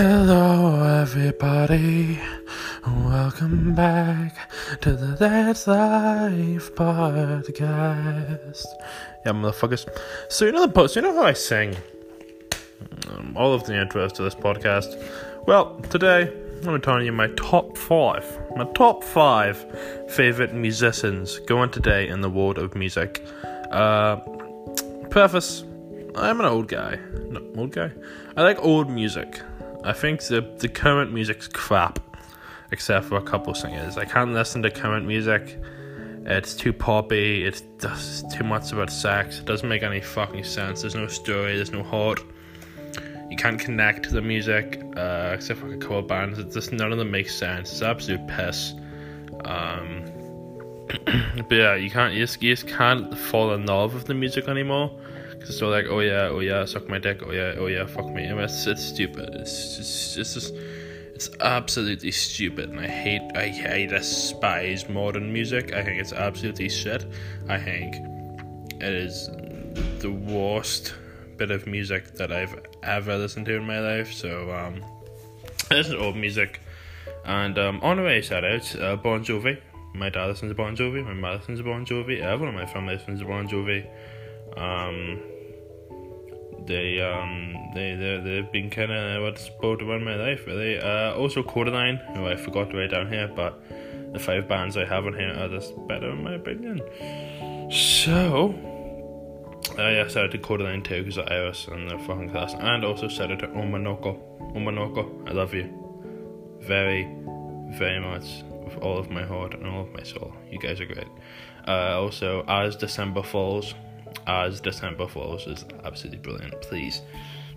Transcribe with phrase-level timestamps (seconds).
[0.00, 2.20] Hello, everybody.
[2.86, 4.48] Welcome back
[4.80, 8.64] to the That's Life podcast.
[9.26, 9.88] Yeah, motherfuckers.
[10.28, 10.94] So you know the post.
[10.94, 11.76] You know how I sing
[13.10, 15.04] um, all of the intros to this podcast.
[15.48, 18.24] Well, today I'm going to tell you my top five,
[18.54, 19.66] my top five
[20.12, 23.26] favorite musicians going today in the world of music.
[23.72, 24.18] Uh,
[25.10, 25.64] preface:
[26.14, 27.00] I'm an old guy.
[27.30, 27.90] No, old guy.
[28.36, 29.40] I like old music.
[29.84, 31.98] I think the the current music's crap,
[32.72, 33.96] except for a couple singers.
[33.96, 35.58] I can't listen to current music.
[36.26, 37.44] It's too poppy.
[37.44, 39.38] It's just too much about sex.
[39.38, 40.82] It doesn't make any fucking sense.
[40.82, 41.56] There's no story.
[41.56, 42.20] There's no heart.
[43.30, 46.38] You can't connect to the music, uh, except for a couple bands.
[46.38, 47.70] It's just none of them make sense.
[47.72, 48.74] It's absolute piss.
[49.44, 50.04] Um,
[51.48, 52.14] but yeah, you can't.
[52.14, 54.90] You just, you just can't fall in love with the music anymore
[55.38, 58.06] because all like, oh yeah, oh yeah, suck my dick, oh yeah, oh yeah, fuck
[58.06, 58.24] me.
[58.24, 59.34] It's, it's stupid.
[59.34, 60.54] It's just, it's just,
[61.14, 65.72] it's absolutely stupid, and I hate, I, I despise modern music.
[65.72, 67.06] I think it's absolutely shit.
[67.48, 67.96] I think
[68.80, 69.28] it is
[70.00, 70.94] the worst
[71.36, 74.12] bit of music that I've ever listened to in my life.
[74.12, 74.84] So, um,
[75.68, 76.60] this is old music,
[77.24, 79.60] and um, on the way shout out, uh, Bon Jovi.
[79.94, 81.04] My dad listens to Bon Jovi.
[81.04, 82.20] My mother listens to Bon Jovi.
[82.20, 83.88] Everyone in my family listens to Bon Jovi.
[84.56, 85.20] Um,
[86.68, 90.78] they um they they they've been kind of what's both around my life really.
[90.78, 93.60] Uh, also Kodaline, who I forgot to write down here, but
[94.12, 96.80] the five bands I have on here are just better in my opinion.
[97.72, 98.54] So.
[99.78, 102.54] Uh, yeah, shout out to Kodaline too, because of Iris and the fucking class.
[102.54, 104.18] And also shout out to Omanoko.
[104.54, 105.68] Omanoko, I love you.
[106.60, 107.04] Very,
[107.78, 110.32] very much with all of my heart and all of my soul.
[110.50, 111.06] You guys are great.
[111.66, 113.74] Uh, also, as December falls,
[114.26, 116.60] as December Falls is absolutely brilliant.
[116.62, 117.02] Please,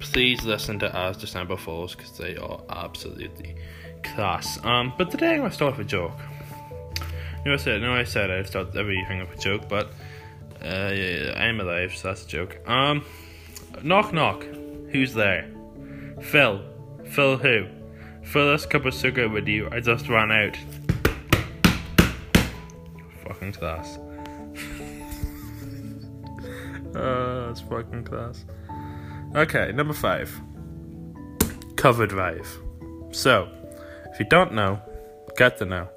[0.00, 3.56] please listen to As December Falls because they are absolutely
[4.02, 4.62] class.
[4.64, 6.18] Um, but today I'm gonna start with a joke.
[7.44, 9.86] You know, I said, no, I said I'd start everything with a joke, but
[10.62, 12.58] uh, yeah, I'm alive, so that's a joke.
[12.68, 13.04] Um,
[13.82, 14.42] knock knock,
[14.90, 15.48] who's there?
[16.22, 16.62] Phil.
[17.04, 17.66] Phil who?
[18.24, 19.68] Fill this cup of sugar with you.
[19.70, 20.56] I just ran out.
[23.24, 23.98] Fucking class.
[26.96, 28.44] Uh, that's fucking class.
[29.34, 30.30] Okay, number five.
[31.76, 32.48] Cover Drive.
[33.12, 33.48] So,
[34.12, 34.80] if you don't know,
[35.36, 35.88] get to know.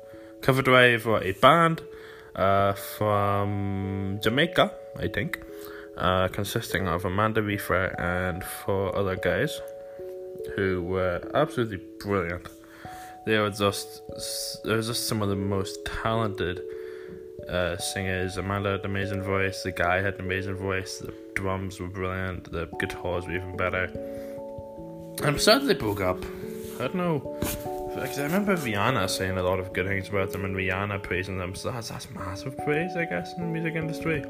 [0.42, 1.82] Cover Drive were a band
[2.36, 5.40] uh, from Jamaica, I think,
[5.98, 9.60] uh, consisting of Amanda Reifer and four other guys
[10.56, 12.48] who were absolutely brilliant.
[13.26, 14.02] They were just,
[14.64, 16.62] they were just some of the most talented
[17.50, 18.38] uh, singers.
[18.38, 19.64] Amanda had an amazing voice.
[19.64, 21.00] The guy had an amazing voice.
[21.00, 22.52] The drums were brilliant.
[22.52, 23.90] The guitars were even better.
[25.24, 26.24] I'm sad they broke up.
[26.80, 27.38] I don't know.
[27.96, 31.38] Because I remember Rihanna saying a lot of good things about them and Rihanna praising
[31.38, 31.56] them.
[31.56, 34.24] So that's, that's massive praise, I guess, in the music industry.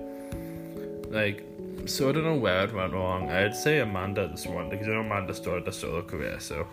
[1.10, 1.44] Like,
[1.86, 3.30] so I don't know where it went wrong.
[3.30, 6.40] I'd say Amanda this one because I know Amanda started a solo career.
[6.40, 6.68] So,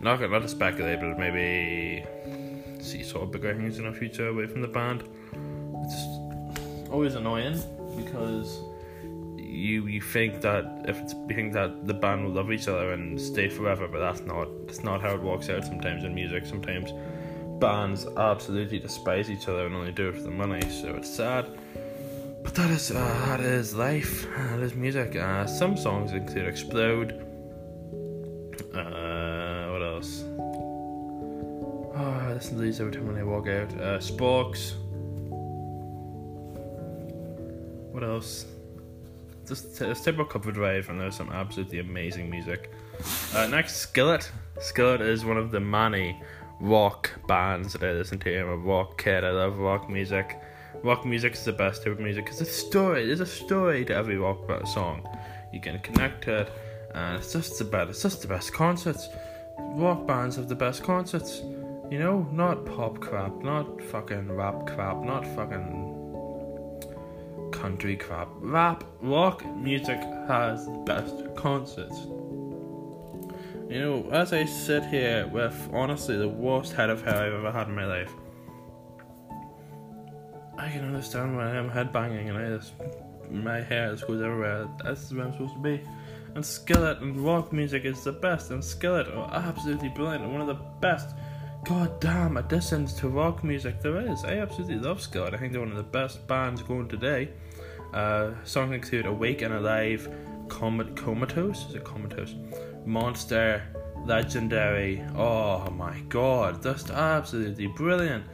[0.00, 2.04] not not to speculate, but maybe
[2.80, 5.04] see sort of bigger things in the future away from the band
[5.84, 7.60] it's always annoying
[7.96, 8.60] because
[9.54, 13.20] you you think that if it's think that the band will love each other and
[13.20, 15.64] stay forever, but that's not that's not how it works out.
[15.64, 16.92] Sometimes in music, sometimes
[17.60, 20.62] bands absolutely despise each other and only do it for the money.
[20.70, 21.46] So it's sad,
[22.42, 24.26] but that is uh, that is life.
[24.36, 25.16] That is music.
[25.16, 27.12] Uh, some songs include "Explode."
[28.74, 30.24] Uh, what else?
[31.96, 33.72] Oh, I listen to these every time when I walk out.
[33.80, 34.74] Uh, Sparks.
[37.94, 38.46] What else?
[39.46, 42.72] Just a typical cover drive, and there's some absolutely amazing music.
[43.32, 44.32] Uh, next, Skillet.
[44.58, 46.20] Skillet is one of the many
[46.58, 48.36] rock bands that I listen to.
[48.36, 49.22] I'm a rock kid.
[49.22, 50.40] I love rock music.
[50.82, 53.06] Rock music is the best type of music because it's a story.
[53.06, 55.08] There's a story to every rock song.
[55.52, 56.52] You can connect to it,
[56.96, 57.90] and it's just the best.
[57.90, 59.08] It's just the best concerts.
[59.56, 61.42] Rock bands have the best concerts.
[61.92, 65.83] You know, not pop crap, not fucking rap crap, not fucking
[67.64, 68.28] country crap.
[68.42, 71.98] Rap, rock music has the best concerts.
[73.70, 77.50] You know, as I sit here with honestly the worst head of hair I've ever
[77.50, 78.12] had in my life,
[80.58, 82.74] I can understand why I'm headbanging and I just
[83.30, 84.68] my hair just goes everywhere.
[84.84, 85.80] That's where I'm supposed to be.
[86.34, 90.42] And Skillet and rock music is the best, and Skillet are absolutely brilliant and one
[90.42, 91.16] of the best
[91.64, 94.24] goddamn additions to rock music there is.
[94.24, 95.34] I absolutely love Skillet.
[95.34, 97.30] I think they're one of the best bands going today.
[97.92, 100.08] Uh, songs include Awake and Alive,
[100.48, 102.34] Comat- Comatose, is it Comatose?
[102.84, 103.62] Monster,
[104.04, 105.02] legendary.
[105.16, 108.24] Oh my god, just absolutely brilliant.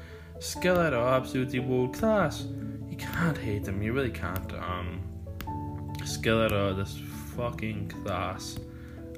[0.40, 2.46] Skillet are absolutely world class.
[2.88, 4.52] You can't hate them, you really can't.
[4.54, 5.02] Um,
[6.04, 6.98] Skillet are this
[7.36, 8.58] fucking class.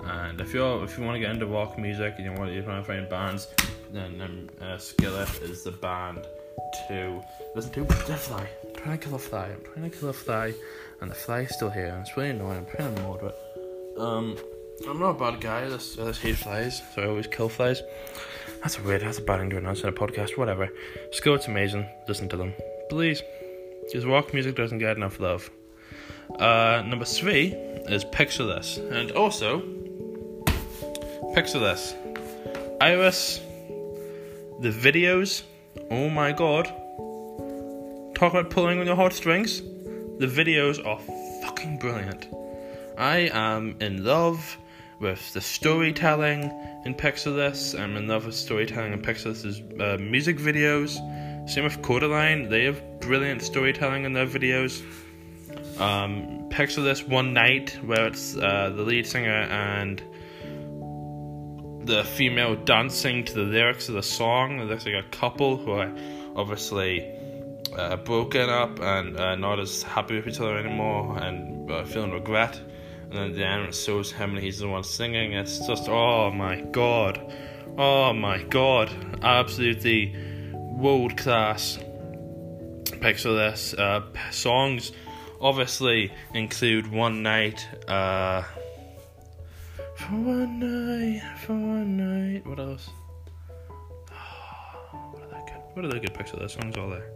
[0.04, 2.62] And if you're if you want to get into rock music and you want you
[2.64, 3.46] want to find bands,
[3.92, 6.26] then uh, Skillet is the band
[6.88, 7.22] to
[7.54, 7.84] listen to.
[7.84, 8.48] That fly?
[8.66, 9.46] I'm trying to kill a fly.
[9.46, 10.54] I'm trying to kill a fly,
[11.00, 11.86] and the fly is still here.
[11.86, 12.58] And it's really annoying.
[12.58, 13.34] I'm trying to moderate.
[13.98, 14.36] Um,
[14.88, 15.64] I'm not a bad guy.
[15.64, 17.82] I just, I hate flies, so I always kill flies.
[18.62, 19.02] That's weird.
[19.02, 20.38] That's a bad thing to announce in a podcast.
[20.38, 20.70] Whatever.
[21.12, 21.86] Skillet's amazing.
[22.08, 22.54] Listen to them,
[22.88, 23.22] please.
[23.84, 25.50] Because rock music doesn't get enough love.
[26.38, 27.52] Uh, number three
[27.88, 29.60] is Picture This, and also
[31.34, 31.94] Picture This.
[32.80, 33.40] Iris,
[34.62, 35.42] the videos.
[35.90, 36.66] Oh my god.
[38.14, 39.60] Talk about pulling on your heartstrings.
[40.18, 41.00] The videos are
[41.42, 42.28] fucking brilliant.
[42.96, 44.56] I am in love
[45.00, 46.44] with the storytelling
[46.84, 47.74] in This.
[47.74, 49.30] I'm in love with storytelling in Picture
[49.80, 50.94] uh, music videos.
[51.50, 54.80] Same with Kodaline, they have brilliant storytelling in their videos.
[55.80, 56.48] Um,
[56.82, 60.00] This One Night, where it's uh, the lead singer and
[61.84, 64.68] the female dancing to the lyrics of the song.
[64.68, 65.92] There's like a couple who are
[66.36, 67.10] obviously
[67.76, 72.12] uh, broken up and uh, not as happy with each other anymore and uh, feeling
[72.12, 72.60] regret.
[73.04, 75.32] And then the end shows him and he's the one singing.
[75.32, 77.34] It's just, oh my god.
[77.76, 78.90] Oh my god.
[79.22, 80.16] Absolutely
[80.52, 81.78] world class.
[83.00, 83.74] Picture this.
[83.74, 84.92] Uh, songs
[85.40, 87.66] obviously include One Night.
[89.96, 92.46] For one night, for one night.
[92.46, 92.88] What else?
[94.10, 95.62] what are the good?
[95.74, 96.54] What are the good picture this?
[96.54, 97.10] Songs all there.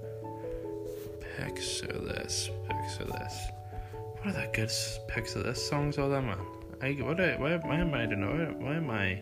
[1.39, 3.49] Picks of this, picks of this.
[4.21, 4.71] What are the good
[5.09, 5.67] picks of this?
[5.67, 6.39] Songs all there, man.
[6.83, 7.21] I what?
[7.21, 8.21] I, why, why am I doing?
[8.21, 9.15] Why, why am I?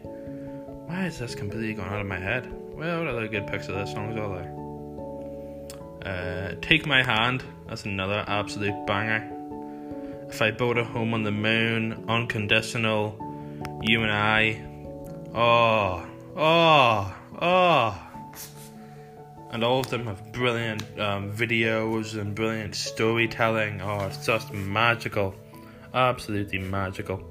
[0.86, 2.52] Why is this completely gone out of my head?
[2.74, 3.92] Well, what are the good picks of this?
[3.92, 4.52] Songs all there.
[6.04, 7.42] Uh, Take My Hand.
[7.68, 9.30] That's another absolute banger.
[10.28, 13.16] If I build a home on the moon, unconditional
[13.84, 14.64] you and I.
[15.34, 18.00] Oh, oh, oh.
[19.50, 23.82] And all of them have brilliant um, videos and brilliant storytelling.
[23.82, 25.34] Oh, it's just magical.
[25.92, 27.22] Absolutely magical.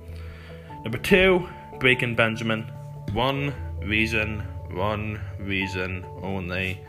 [0.84, 2.64] Number two, Breaking Benjamin.
[3.14, 4.40] One reason,
[4.72, 6.80] one reason only.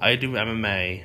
[0.00, 1.02] I do MMA,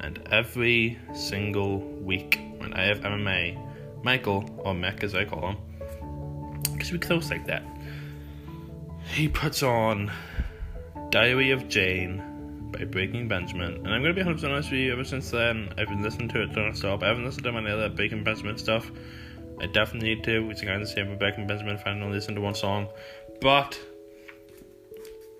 [0.00, 5.56] and every single week when I have MMA, Michael, or Mick as I call him,
[6.86, 7.64] because we're close like that.
[9.08, 10.10] He puts on
[11.10, 14.92] Diary of Jane by Breaking Benjamin, and I'm gonna be 100% honest with you.
[14.92, 17.02] Ever since then, I've been listening to it non-stop.
[17.02, 18.90] I haven't listened to any other Breaking Benjamin stuff.
[19.60, 20.50] I definitely need to.
[20.50, 22.88] It's kind of the same with Breaking Benjamin if I only listen to one song,
[23.40, 23.78] but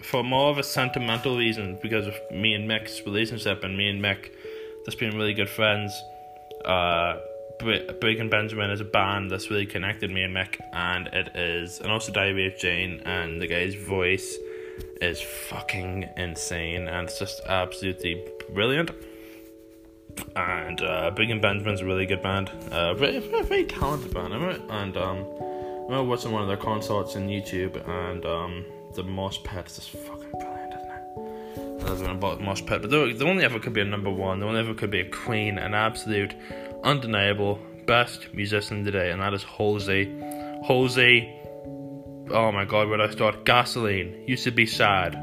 [0.02, 4.00] for more of a sentimental reason, because of me and Mick's relationship and me and
[4.00, 4.30] Mick
[4.84, 5.92] just being really good friends.
[6.64, 7.18] Uh,
[7.58, 11.90] Breaking Benjamin is a band that's really connected me and Mick, and it is, and
[11.90, 14.36] also Diary of Jane, and the guy's voice
[15.00, 18.22] is fucking insane, and it's just absolutely
[18.52, 18.90] brilliant.
[20.34, 24.96] And uh, Breaking Benjamin's a really good band, uh, very, very, very talented band, and
[24.96, 29.66] um, I remember watching one of their concerts on YouTube, and um, the Mosh Pit
[29.66, 31.86] is just fucking brilliant, isn't it?
[31.86, 34.46] I love about Mosh Pit, but the only ever could be a number one, the
[34.46, 36.34] only ever could be a queen, an absolute
[36.86, 40.04] undeniable best musician today, and that is Halsey.
[40.64, 41.28] Halsey,
[42.30, 43.44] oh my god, where I start?
[43.44, 45.16] Gasoline, used to be sad.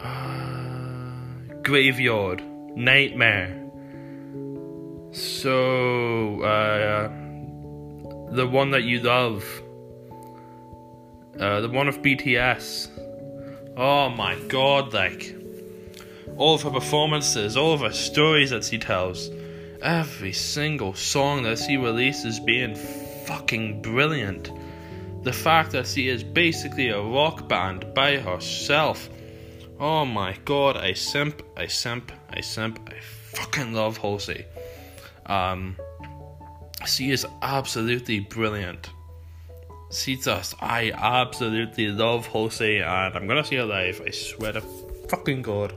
[0.00, 2.42] Uh, graveyard,
[2.76, 3.54] Nightmare.
[5.12, 7.08] So, uh,
[8.32, 9.44] the one that you love,
[11.40, 12.88] uh, the one of BTS.
[13.78, 15.37] Oh my god, like
[16.38, 19.28] all of her performances, all of her stories that she tells,
[19.82, 22.74] every single song that she releases being
[23.26, 24.50] fucking brilliant.
[25.24, 29.10] The fact that she is basically a rock band by herself.
[29.80, 34.44] Oh my god, I simp, I simp, I simp, I fucking love Halsey.
[35.26, 35.76] Um,
[36.86, 38.90] she is absolutely brilliant.
[39.90, 44.00] She just, I absolutely love Halsey, and I'm gonna see her live.
[44.06, 44.60] I swear to
[45.08, 45.74] fucking god.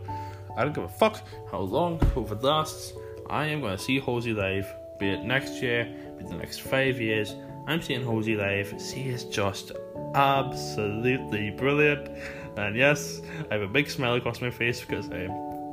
[0.58, 2.94] I don't give a fuck how long COVID lasts.
[3.30, 4.68] I am going to see Halsey live,
[5.00, 5.86] be it next year,
[6.18, 7.36] be it the next five years.
[7.68, 8.74] I'm seeing Halsey live.
[8.80, 9.72] She is just
[10.16, 12.10] absolutely brilliant.
[12.58, 15.28] And yes, I have a big smile across my face because I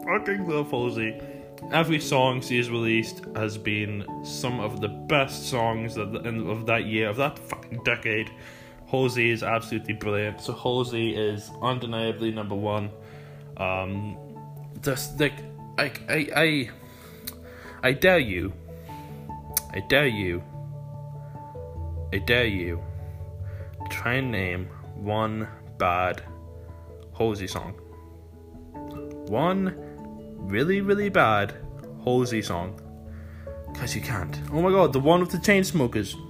[0.04, 1.20] fucking love Halsey.
[1.72, 6.12] every song she has released has been some of the best songs of,
[6.66, 8.30] that year, of that fucking decade.
[8.86, 10.40] Halsey is absolutely brilliant.
[10.40, 12.90] So Halsey is undeniably number one.
[13.56, 14.16] Um,
[14.82, 15.34] just like,
[15.78, 16.70] I, I, I,
[17.82, 18.52] I dare you,
[19.72, 20.42] I dare you,
[22.12, 22.82] I dare you,
[23.90, 26.22] try and name one bad
[27.16, 27.74] Halsey song.
[29.28, 29.74] One
[30.36, 31.54] really, really bad
[32.04, 32.80] Halsey song.
[33.72, 34.40] Because you can't.
[34.52, 36.14] Oh my god, the one with the Chainsmokers.
[36.16, 36.27] Oh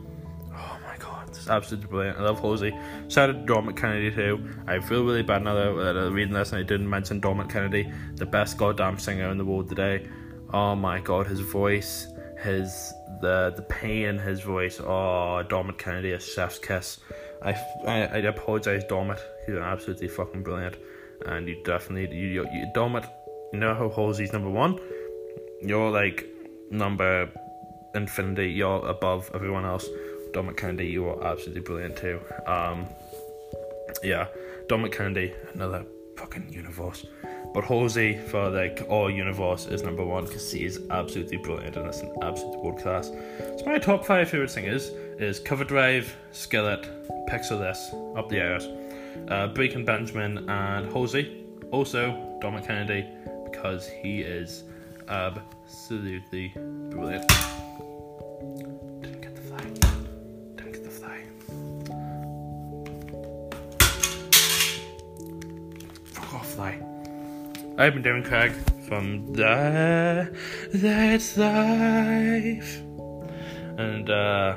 [1.48, 2.18] absolutely brilliant.
[2.18, 2.72] I love Halsey.
[3.08, 4.48] Shout out to Dermot Kennedy too.
[4.66, 7.92] I feel really bad now that I'm reading this and I didn't mention Dermot Kennedy,
[8.14, 10.06] the best goddamn singer in the world today.
[10.52, 12.08] Oh my god, his voice,
[12.42, 14.80] his the the pain in his voice.
[14.80, 16.98] Oh, Dermot Kennedy, a chef's kiss.
[17.42, 17.52] I,
[17.86, 19.20] I, I apologize, Dermot.
[19.46, 20.76] He's absolutely fucking brilliant,
[21.26, 23.04] and you definitely you, you, you Dermot
[23.52, 24.78] you know how Halsey's number one?
[25.62, 26.26] You're like
[26.70, 27.30] number
[27.94, 29.86] infinity, you're above everyone else.
[30.32, 32.20] Dominic Kennedy, you are absolutely brilliant too.
[32.46, 32.86] Um,
[34.02, 34.28] yeah,
[34.68, 35.84] Dominic Kennedy, another
[36.16, 37.06] fucking universe.
[37.54, 41.86] But Halsey for like all universe is number one because he is absolutely brilliant and
[41.86, 43.08] it's an absolute world class.
[43.08, 46.82] So my top five favorite singers is Cover Drive, Skillet,
[47.28, 48.68] Pixel This, Up the Airs,
[49.28, 51.44] uh, Breaking Benjamin, and Halsey.
[51.70, 53.06] Also, Dominic Kennedy,
[53.44, 54.64] because he is
[55.08, 56.52] absolutely
[56.90, 57.30] brilliant.
[67.80, 68.50] I've been doing Craig
[68.88, 70.36] from the
[70.74, 72.80] That's Life.
[73.78, 74.56] And uh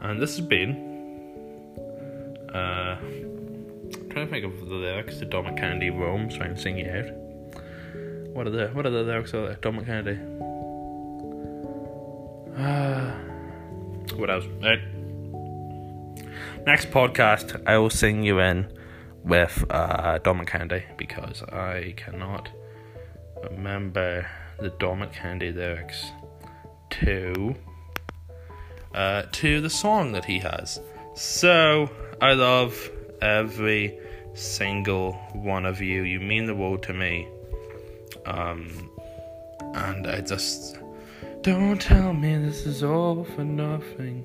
[0.00, 5.88] and this has been uh I'm trying to think of the lyrics to Dominic Kennedy
[5.88, 7.14] Rome so I can sing it out.
[8.34, 9.62] What are the what are the lyrics of that?
[9.62, 10.20] Dominic Kennedy?
[12.58, 13.10] Uh,
[14.16, 14.44] what else?
[14.62, 14.80] Right.
[16.66, 18.66] Next podcast, I will sing you in
[19.24, 22.50] with uh, Kennedy because I cannot
[23.50, 24.26] remember
[24.60, 26.10] the Dominic Kennedy lyrics
[26.90, 27.54] to
[28.94, 30.80] uh, to the song that he has.
[31.14, 31.90] So
[32.20, 32.90] I love
[33.20, 33.98] every
[34.34, 36.02] single one of you.
[36.02, 37.28] You mean the world to me.
[38.26, 38.90] Um,
[39.74, 40.78] and I just
[41.44, 44.24] don't tell me this is all for nothing.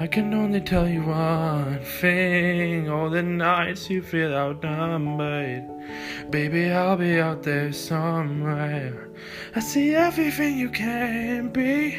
[0.00, 2.88] I can only tell you one thing.
[2.88, 9.10] All the nights you feel outnumbered, baby, I'll be out there somewhere.
[9.54, 11.98] I see everything you can be.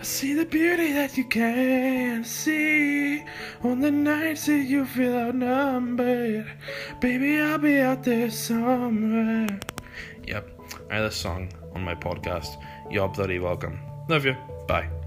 [0.00, 3.22] I see the beauty that you can't see.
[3.62, 6.50] On the nights that you feel outnumbered,
[7.02, 9.60] baby, I'll be out there somewhere.
[10.26, 10.60] Yep,
[10.90, 12.56] I had a song on my podcast.
[12.90, 13.87] You're bloody welcome.
[14.08, 14.36] Love you.
[14.66, 14.97] Bye.